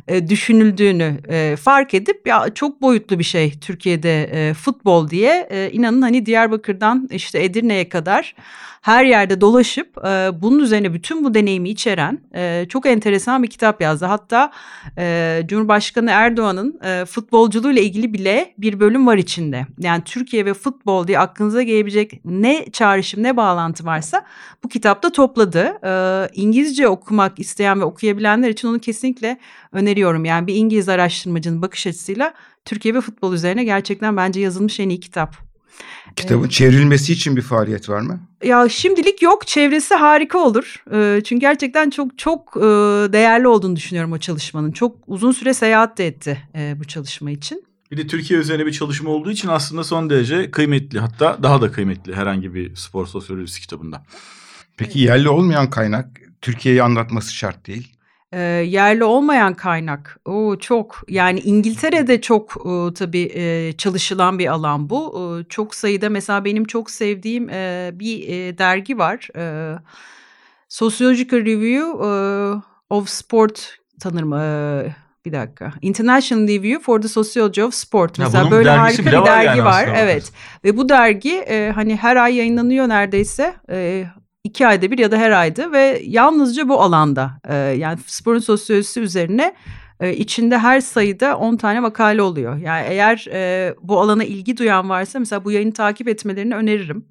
[0.09, 1.19] e, düşünüldüğünü
[1.57, 7.89] fark edip ya çok boyutlu bir şey Türkiye'de futbol diye inanın hani Diyarbakır'dan işte Edirne'ye
[7.89, 8.35] kadar
[8.81, 9.97] her yerde dolaşıp
[10.43, 12.19] bunun üzerine bütün bu deneyimi içeren
[12.69, 14.05] çok enteresan bir kitap yazdı.
[14.05, 14.53] Hatta
[15.47, 19.67] Cumhurbaşkanı Erdoğan'ın e, futbolculuğuyla ilgili bile bir bölüm var içinde.
[19.79, 24.25] Yani Türkiye ve futbol diye aklınıza gelebilecek ne çağrışım ne bağlantı varsa
[24.65, 25.79] bu kitapta topladı.
[26.35, 29.39] İngilizce okumak isteyen ve okuyabilenler için onu kesinlikle
[29.85, 30.25] öneriyorum.
[30.25, 35.01] Yani bir İngiliz araştırmacının bakış açısıyla Türkiye ve futbol üzerine gerçekten bence yazılmış en iyi
[35.01, 35.37] kitap.
[36.17, 38.21] Kitabın ee, çevrilmesi için bir faaliyet var mı?
[38.45, 39.47] Ya şimdilik yok.
[39.47, 40.85] Çevresi harika olur.
[40.93, 42.61] Ee, çünkü gerçekten çok çok e,
[43.13, 44.73] değerli olduğunu düşünüyorum o çalışmanın.
[44.73, 47.65] Çok uzun süre seyahat de etti e, bu çalışma için.
[47.91, 51.01] Bir de Türkiye üzerine bir çalışma olduğu için aslında son derece kıymetli.
[51.01, 54.03] Hatta daha da kıymetli herhangi bir spor sosyolojisi kitabında.
[54.77, 57.94] Peki yerli olmayan kaynak Türkiye'yi anlatması şart değil
[58.35, 64.91] e, yerli olmayan kaynak o çok yani İngiltere'de çok e, tabii e, çalışılan bir alan
[64.91, 69.75] bu e, çok sayıda mesela benim çok sevdiğim e, bir e, dergi var e,
[70.69, 72.11] Sociological Review e,
[72.91, 75.73] of Sport tanırım e, bir dakika.
[75.83, 78.19] International Review for the Sociology of Sport.
[78.19, 79.89] Mesela böyle harika bir dergi yani var.
[79.97, 80.33] Evet.
[80.65, 83.55] Ve bu dergi e, hani her ay yayınlanıyor neredeyse.
[83.71, 84.07] E,
[84.45, 89.01] iki ayda bir ya da her ayda ve yalnızca bu alanda e, yani sporun sosyolojisi
[89.01, 89.55] üzerine
[90.01, 92.57] e, içinde her sayıda 10 tane makale oluyor.
[92.57, 97.05] Yani eğer e, bu alana ilgi duyan varsa mesela bu yayını takip etmelerini öneririm.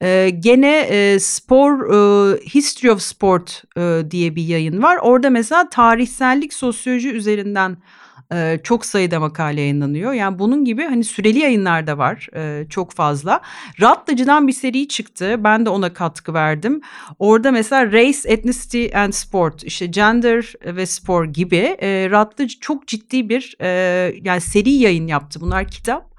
[0.00, 4.98] E, gene e, spor e, History of Sport e, diye bir yayın var.
[5.02, 7.76] Orada mesela tarihsellik sosyoloji üzerinden
[8.32, 10.12] e, çok sayıda makale yayınlanıyor.
[10.12, 13.40] Yani bunun gibi hani süreli yayınlar da var e, çok fazla.
[13.80, 15.44] Rattlıcı'dan bir seri çıktı.
[15.44, 16.80] Ben de ona katkı verdim.
[17.18, 23.28] Orada mesela Race, Ethnicity and Sport işte gender ve spor gibi e, Rattlıcı çok ciddi
[23.28, 23.68] bir e,
[24.22, 25.40] yani seri yayın yaptı.
[25.40, 26.16] Bunlar kitap.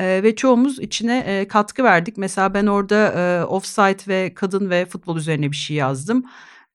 [0.00, 2.16] Ee, ve çoğumuz içine e, katkı verdik.
[2.16, 6.24] Mesela ben orada e, offside ve kadın ve futbol üzerine bir şey yazdım.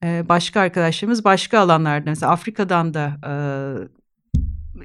[0.04, 3.32] E, başka arkadaşlarımız başka alanlarda mesela Afrika'dan da e,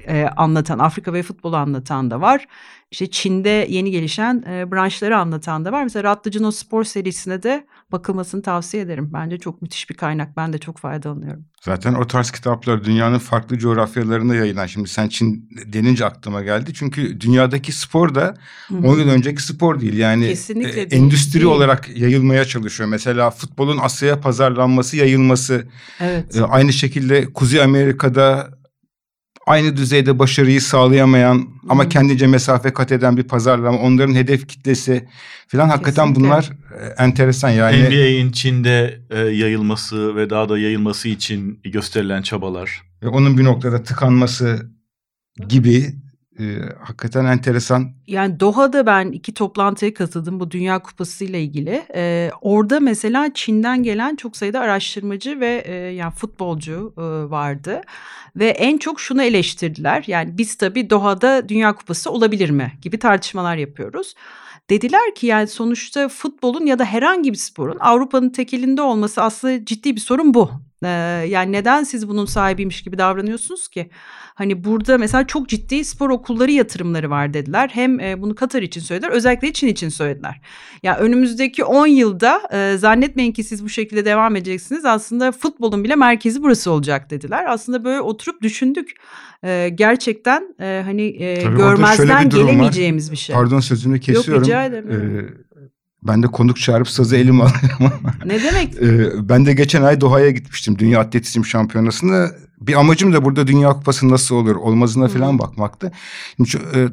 [0.06, 2.46] e, anlatan, Afrika ve futbolu anlatan da var.
[2.92, 5.82] İşte Çin'de yeni gelişen e, branşları anlatan da var.
[5.82, 9.10] Mesela Ratlıcın o spor serisine de bakılmasını tavsiye ederim.
[9.12, 10.36] Bence çok müthiş bir kaynak.
[10.36, 11.44] Ben de çok faydalanıyorum.
[11.60, 14.66] Zaten o tarz kitaplar dünyanın farklı coğrafyalarında yayılan.
[14.66, 16.74] Şimdi sen Çin denince aklıma geldi.
[16.74, 18.34] Çünkü dünyadaki spor da
[18.70, 19.98] 10 yıl önceki spor değil.
[19.98, 21.44] Yani Kesinlikle e, değil, endüstri değil.
[21.44, 22.88] olarak yayılmaya çalışıyor.
[22.88, 25.66] Mesela futbolun Asya'ya pazarlanması, yayılması.
[26.00, 26.36] Evet.
[26.36, 28.61] E, aynı şekilde Kuzey Amerika'da
[29.46, 35.08] aynı düzeyde başarıyı sağlayamayan ama kendince mesafe kat eden bir pazarlama, onların hedef kitlesi
[35.48, 36.50] falan hakikaten bunlar
[36.80, 37.82] e, enteresan yani.
[37.82, 42.82] NBA'in Çin'de e, yayılması ve daha da yayılması için gösterilen çabalar.
[43.02, 44.70] Ve onun bir noktada tıkanması
[45.48, 45.94] gibi
[46.38, 47.92] e, hakikaten enteresan.
[48.06, 51.82] Yani Doha'da ben iki toplantıya katıldım bu Dünya Kupası ile ilgili.
[51.94, 57.80] E, orada mesela Çin'den gelen çok sayıda araştırmacı ve e, yani futbolcu e, vardı.
[58.36, 60.04] Ve en çok şunu eleştirdiler.
[60.06, 64.14] Yani biz tabii Doha'da Dünya Kupası olabilir mi gibi tartışmalar yapıyoruz.
[64.70, 69.96] Dediler ki yani sonuçta futbolun ya da herhangi bir sporun Avrupa'nın tekelinde olması aslında ciddi
[69.96, 70.50] bir sorun bu.
[70.84, 70.88] Ee,
[71.28, 73.90] yani neden siz bunun sahibiymiş gibi davranıyorsunuz ki?
[74.34, 77.70] Hani burada mesela çok ciddi spor okulları yatırımları var dediler.
[77.72, 79.10] Hem e, bunu Katar için söylediler.
[79.10, 80.40] Özellikle Çin için söylediler.
[80.82, 84.84] Ya önümüzdeki 10 yılda e, zannetmeyin ki siz bu şekilde devam edeceksiniz.
[84.84, 87.44] Aslında futbolun bile merkezi burası olacak dediler.
[87.48, 88.90] Aslında böyle oturup düşündük.
[89.44, 93.12] E, gerçekten e, hani e, görmezden bir gelemeyeceğimiz var.
[93.12, 93.34] bir şey.
[93.34, 94.32] Pardon sözünü kesiyorum.
[94.32, 94.90] Yok rica ederim.
[94.90, 95.51] Ee,
[96.02, 98.02] ben de konuk çağırıp sazı elim alıyorum.
[98.24, 98.74] ne demek?
[98.82, 102.30] Ee, ben de geçen ay Doha'ya gitmiştim Dünya Atletizm Şampiyonası'nda.
[102.60, 105.92] Bir amacım da burada Dünya Kupası nasıl olur olmazına falan bakmaktı.
[106.36, 106.88] Şimdi, e,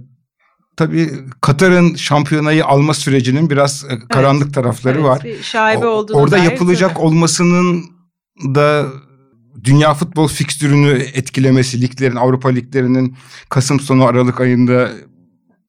[0.78, 1.10] tabii
[1.42, 5.22] Katar'ın şampiyonayı alma sürecinin biraz e, karanlık evet, tarafları evet, var.
[5.24, 7.02] Bir şaibe o, Orada yapılacak tabii.
[7.02, 7.86] olmasının
[8.56, 8.86] da
[9.64, 13.16] dünya futbol fikstürünü etkilemesi, liglerin, Avrupa liglerinin
[13.50, 14.92] Kasım sonu Aralık ayında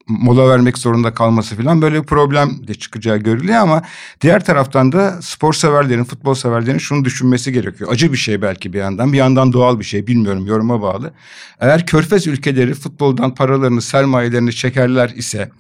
[0.09, 3.83] mola vermek zorunda kalması falan böyle bir problem de çıkacağı görülüyor ama
[4.21, 7.93] diğer taraftan da spor severlerin, futbol severlerin şunu düşünmesi gerekiyor.
[7.93, 11.13] Acı bir şey belki bir yandan, bir yandan doğal bir şey bilmiyorum yoruma bağlı.
[11.61, 15.51] Eğer körfez ülkeleri futboldan paralarını, sermayelerini çekerler ise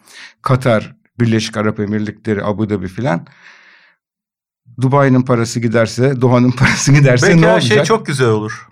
[0.42, 3.26] Katar, Birleşik Arap Emirlikleri, Abu Dhabi filan
[4.80, 7.62] Dubai'nin parası giderse, Doha'nın parası giderse Belki ne olacak?
[7.62, 8.68] Belki her şey çok güzel olur.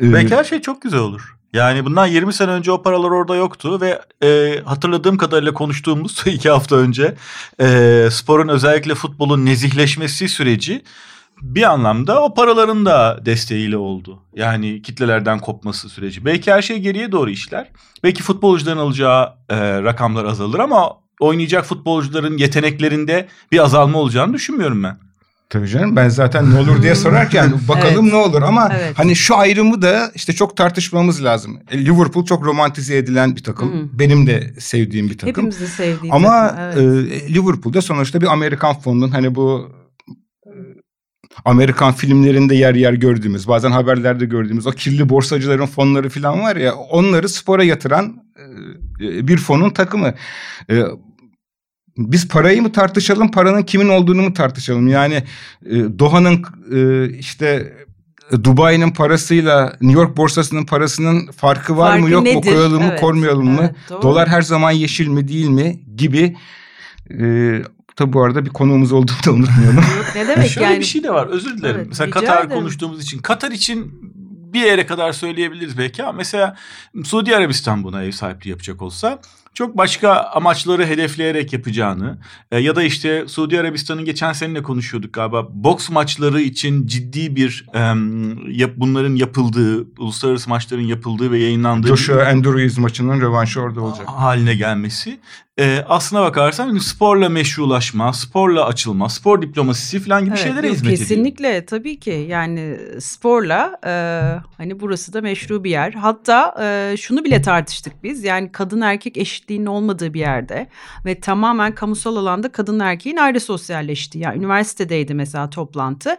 [0.00, 1.36] Ee, Belki her şey çok güzel olur.
[1.52, 6.50] Yani bundan 20 sene önce o paralar orada yoktu ve e, hatırladığım kadarıyla konuştuğumuz iki
[6.50, 7.14] hafta önce
[7.60, 10.82] e, sporun özellikle futbolun nezihleşmesi süreci
[11.42, 14.22] bir anlamda o paraların da desteğiyle oldu.
[14.34, 16.24] Yani kitlelerden kopması süreci.
[16.24, 17.70] Belki her şey geriye doğru işler.
[18.04, 25.09] Belki futbolcuların alacağı e, rakamlar azalır ama oynayacak futbolcuların yeteneklerinde bir azalma olacağını düşünmüyorum ben.
[25.50, 28.12] Tabii canım ben zaten ne olur diye sorarken bakalım evet.
[28.12, 28.92] ne olur ama evet.
[28.98, 31.60] hani şu ayrımı da işte çok tartışmamız lazım.
[31.70, 33.72] E, Liverpool çok romantize edilen bir takım.
[33.72, 33.98] Hı.
[33.98, 35.28] Benim de sevdiğim bir takım.
[35.28, 36.82] Hepimizin sevdiği Ama takım.
[36.82, 37.22] Evet.
[37.22, 39.70] e, Liverpool'da sonuçta bir Amerikan fonunun hani bu
[40.46, 40.52] e,
[41.44, 46.74] Amerikan filmlerinde yer yer gördüğümüz, bazen haberlerde gördüğümüz o kirli borsacıların fonları falan var ya,
[46.74, 48.22] onları spora yatıran
[49.00, 50.14] e, bir fonun takımı.
[52.00, 54.88] Biz parayı mı tartışalım, paranın kimin olduğunu mu tartışalım?
[54.88, 55.14] Yani
[55.66, 57.72] e, Doha'nın e, işte
[58.44, 62.34] Dubai'nin parasıyla New York borsasının parasının farkı var farkı mı yok nedir?
[62.34, 62.92] mu koyalım evet.
[62.92, 63.60] mı koymayalım mı?
[63.90, 66.36] Evet, Dolar her zaman yeşil mi değil mi gibi.
[67.20, 67.56] E,
[67.96, 69.84] tabi bu arada bir konuğumuz olduğunu da unutmayalım.
[70.14, 70.78] ne demek Şöyle yani?
[70.78, 71.76] bir şey de var özür dilerim.
[71.76, 72.60] Evet, Mesela Katar ederim.
[72.60, 73.18] konuştuğumuz için.
[73.18, 73.92] Katar için
[74.52, 76.56] bir yere kadar söyleyebiliriz belki ama mesela
[77.04, 79.18] Suudi Arabistan buna ev sahipliği yapacak olsa
[79.54, 82.18] çok başka amaçları hedefleyerek yapacağını
[82.50, 87.66] e, ya da işte Suudi Arabistan'ın geçen seninle konuşuyorduk galiba boks maçları için ciddi bir
[87.74, 87.78] e,
[88.52, 94.08] yap, bunların yapıldığı uluslararası maçların yapıldığı ve yayınlandığı Joshua Andrews maçının rövanşı orada olacak.
[94.08, 95.20] haline gelmesi
[95.58, 100.98] e, aslına bakarsan sporla meşrulaşma, sporla açılma, spor diplomasisi falan gibi evet, şeylere yok, hizmet
[100.98, 101.60] kesinlikle, ediyor.
[101.60, 103.92] Kesinlikle tabii ki yani sporla e,
[104.56, 105.92] hani burası da meşru bir yer.
[105.92, 110.66] Hatta e, şunu bile tartıştık biz yani kadın erkek eşitliğinin olmadığı bir yerde
[111.04, 114.24] ve tamamen kamusal alanda kadın erkeğin ayrı sosyalleştiği.
[114.24, 116.16] Yani üniversitedeydi mesela toplantı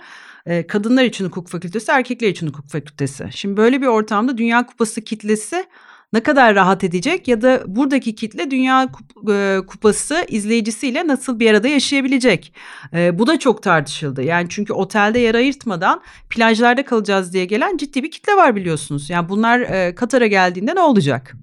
[0.68, 3.30] kadınlar için hukuk fakültesi, erkekler için hukuk fakültesi.
[3.32, 5.66] Şimdi böyle bir ortamda Dünya Kupası kitlesi
[6.14, 8.90] ne kadar rahat edecek ya da buradaki kitle Dünya
[9.30, 12.54] e, Kupası izleyicisiyle nasıl bir arada yaşayabilecek?
[12.94, 14.24] E, bu da çok tartışıldı.
[14.24, 19.10] Yani çünkü otelde yer ayırtmadan plajlarda kalacağız diye gelen ciddi bir kitle var biliyorsunuz.
[19.10, 21.36] Yani bunlar e, Katar'a geldiğinde ne olacak?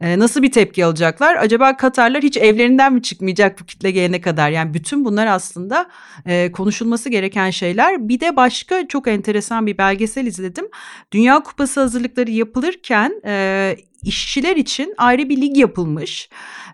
[0.00, 1.36] E, nasıl bir tepki alacaklar?
[1.36, 4.50] Acaba Katarlar hiç evlerinden mi çıkmayacak bu kitle gelene kadar?
[4.50, 5.86] Yani bütün bunlar aslında
[6.26, 8.08] e, konuşulması gereken şeyler.
[8.08, 10.68] Bir de başka çok enteresan bir belgesel izledim.
[11.12, 16.28] Dünya Kupası hazırlıkları yapılırken e, işçiler için ayrı bir lig yapılmış.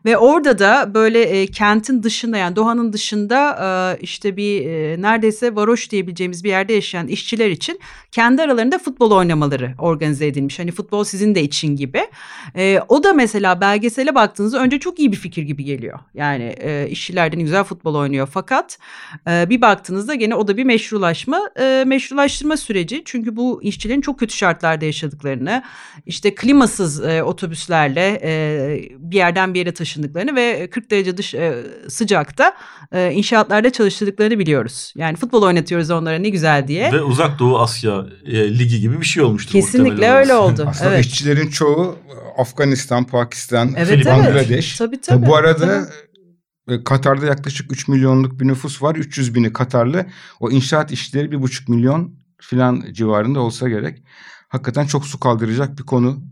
[0.04, 3.58] Ve orada da böyle e, kentin dışında yani Doha'nın dışında
[3.96, 7.80] e, işte bir e, neredeyse varoş diyebileceğimiz bir yerde yaşayan işçiler için
[8.12, 10.58] kendi aralarında futbol oynamaları organize edilmiş.
[10.58, 12.02] Hani futbol sizin de için gibi.
[12.56, 15.98] E, o da mesela belgesele baktığınızda önce çok iyi bir fikir gibi geliyor.
[16.14, 18.28] Yani e, işçilerden güzel futbol oynuyor.
[18.32, 18.78] Fakat
[19.30, 23.02] e, bir baktığınızda gene o da bir meşrulaşma, e, meşrulaştırma süreci.
[23.04, 25.62] Çünkü bu işçilerin çok kötü şartlarda yaşadıklarını,
[26.06, 28.30] işte klimasız e, otobüslerle e,
[28.98, 32.53] bir yerden bir yere taşındıklarını ve 40 derece dış e, sıcakta
[32.92, 34.92] e, inşaatlarda çalıştırdıklarını biliyoruz.
[34.96, 36.92] Yani futbol oynatıyoruz onlara ne güzel diye.
[36.92, 39.53] Ve Uzak Doğu Asya e, ligi gibi bir şey olmuştu.
[39.53, 40.64] Kesinlikle öyle oldu.
[40.68, 41.05] Aslında evet.
[41.05, 41.98] işçilerin çoğu
[42.38, 44.50] Afganistan, Pakistan, evet, Bangladeş.
[44.50, 44.74] Evet.
[44.79, 45.87] Tabii, tabii, Bu arada
[46.66, 46.74] tabii.
[46.81, 48.96] E, Katar'da yaklaşık 3 milyonluk bir nüfus var.
[48.96, 50.07] 300 bini Katarlı.
[50.40, 54.03] O inşaat işleri 1,5 milyon filan civarında olsa gerek.
[54.48, 56.22] Hakikaten çok su kaldıracak bir konu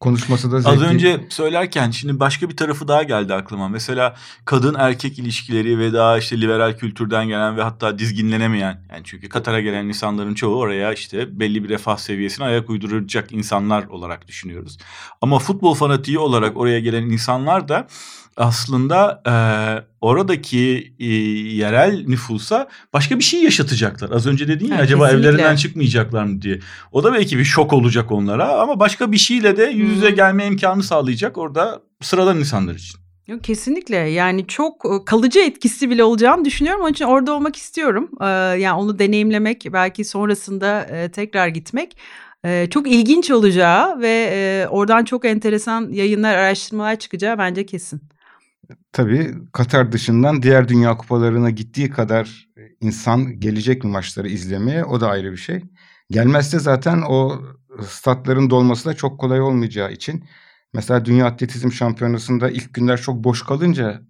[0.00, 0.76] konuşması da zevkli.
[0.76, 3.68] Az önce söylerken şimdi başka bir tarafı daha geldi aklıma.
[3.68, 9.28] Mesela kadın erkek ilişkileri ve daha işte liberal kültürden gelen ve hatta dizginlenemeyen yani çünkü
[9.28, 14.78] Katar'a gelen insanların çoğu oraya işte belli bir refah seviyesine ayak uyduracak insanlar olarak düşünüyoruz.
[15.20, 17.86] Ama futbol fanatiği olarak oraya gelen insanlar da
[18.36, 19.34] aslında e,
[20.00, 21.06] oradaki e,
[21.56, 24.10] yerel nüfusa başka bir şey yaşatacaklar.
[24.10, 25.28] Az önce dedin ya Ha, acaba kesinlikle.
[25.28, 26.58] evlerinden çıkmayacaklar mı diye.
[26.92, 30.16] O da belki bir şok olacak onlara ama başka bir şeyle de yüz yüze Hmm.
[30.16, 33.00] gelme imkanı sağlayacak orada sıradan insanlar için.
[33.26, 36.82] Yok, kesinlikle yani çok kalıcı etkisi bile olacağını düşünüyorum.
[36.82, 38.10] Onun için orada olmak istiyorum.
[38.20, 41.96] Ee, yani onu deneyimlemek belki sonrasında e, tekrar gitmek
[42.44, 48.00] e, çok ilginç olacağı ve e, oradan çok enteresan yayınlar, araştırmalar çıkacağı bence kesin.
[48.92, 52.48] Tabii Katar dışından diğer dünya kupalarına gittiği kadar
[52.80, 55.62] insan gelecek mi maçları izlemeye o da ayrı bir şey.
[56.10, 57.42] Gelmezse zaten o
[57.88, 60.24] statların dolması da çok kolay olmayacağı için
[60.74, 64.02] mesela Dünya Atletizm Şampiyonası'nda ilk günler çok boş kalınca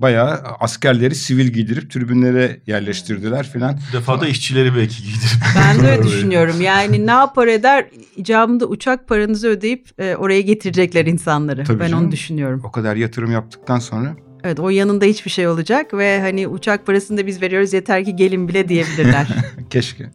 [0.00, 3.78] bayağı askerleri sivil giydirip tribünlere yerleştirdiler filan.
[3.90, 5.40] Bu defa da işçileri belki giydirip.
[5.56, 6.60] Ben de öyle düşünüyorum.
[6.60, 7.86] Yani ne yapar eder
[8.16, 11.64] icabında uçak paranızı ödeyip e, oraya getirecekler insanları.
[11.64, 12.04] Tabii ben canım.
[12.04, 12.62] onu düşünüyorum.
[12.64, 17.18] O kadar yatırım yaptıktan sonra Evet o yanında hiçbir şey olacak ve hani uçak parasını
[17.18, 19.28] da biz veriyoruz yeter ki gelin bile diyebilirler.
[19.70, 20.04] keşke.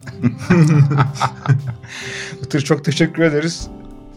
[2.42, 3.68] Itır çok teşekkür ederiz.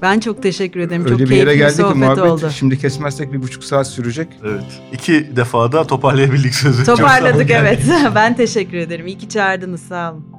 [0.02, 1.02] Ben çok teşekkür ederim.
[1.02, 2.50] Öyle çok bir yere keyifli bir geldik ki sohbet muhabbet oldu.
[2.56, 4.28] şimdi kesmezsek bir buçuk saat sürecek.
[4.44, 4.82] Evet.
[4.92, 6.84] İki defa da toparlayabildik sözü.
[6.84, 7.80] Toparladık evet.
[8.16, 9.08] ben teşekkür ederim.
[9.08, 10.39] İyi ki çağırdınız sağ olun.